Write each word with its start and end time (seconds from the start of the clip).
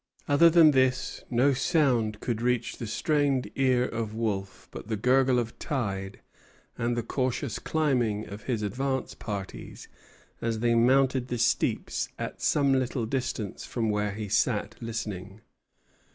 Other 0.27 0.49
than 0.49 0.71
this 0.71 1.23
no 1.29 1.53
sound 1.53 2.21
could 2.21 2.41
reach 2.41 2.77
the 2.79 2.87
strained 2.87 3.51
ear 3.53 3.83
of 3.85 4.15
Wolfe 4.15 4.67
but 4.71 4.87
the 4.87 4.97
gurgle 4.97 5.37
of 5.37 5.49
the 5.49 5.63
tide 5.63 6.21
and 6.75 6.97
the 6.97 7.03
cautious 7.03 7.59
climbing 7.59 8.27
of 8.27 8.45
his 8.45 8.63
advance 8.63 9.13
parties 9.13 9.87
as 10.41 10.57
they 10.57 10.73
mounted 10.73 11.27
the 11.27 11.37
steeps 11.37 12.09
at 12.17 12.41
some 12.41 12.73
little 12.73 13.05
distance 13.05 13.63
from 13.63 13.91
where 13.91 14.13
he 14.13 14.27
sat 14.27 14.73
listening. 14.81 15.41